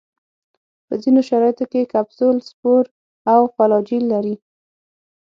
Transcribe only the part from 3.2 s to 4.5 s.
او فلاجیل لري.